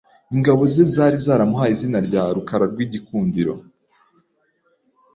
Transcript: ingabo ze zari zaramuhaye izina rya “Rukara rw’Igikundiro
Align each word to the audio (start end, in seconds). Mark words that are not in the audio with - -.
ingabo 0.35 0.61
ze 0.73 0.83
zari 0.93 1.17
zaramuhaye 1.25 1.71
izina 1.75 1.99
rya 2.07 2.21
“Rukara 2.35 2.65
rw’Igikundiro 2.73 3.53